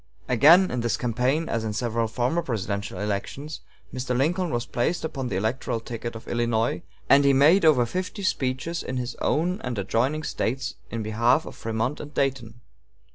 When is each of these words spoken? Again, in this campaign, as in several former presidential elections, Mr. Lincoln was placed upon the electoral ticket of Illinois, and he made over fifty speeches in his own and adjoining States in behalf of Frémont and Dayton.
Again, 0.27 0.71
in 0.71 0.79
this 0.81 0.97
campaign, 0.97 1.47
as 1.47 1.63
in 1.63 1.73
several 1.73 2.07
former 2.07 2.41
presidential 2.41 2.97
elections, 2.97 3.59
Mr. 3.93 4.17
Lincoln 4.17 4.49
was 4.49 4.65
placed 4.65 5.05
upon 5.05 5.27
the 5.29 5.35
electoral 5.35 5.79
ticket 5.79 6.15
of 6.15 6.27
Illinois, 6.27 6.81
and 7.07 7.23
he 7.23 7.33
made 7.33 7.63
over 7.63 7.85
fifty 7.85 8.23
speeches 8.23 8.81
in 8.81 8.97
his 8.97 9.13
own 9.21 9.61
and 9.63 9.77
adjoining 9.77 10.23
States 10.23 10.73
in 10.89 11.03
behalf 11.03 11.45
of 11.45 11.55
Frémont 11.55 11.99
and 11.99 12.15
Dayton. 12.15 12.61